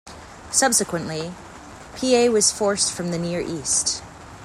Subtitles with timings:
[0.49, 1.31] Subsequently,
[1.93, 4.01] Piye was forced from the Near East.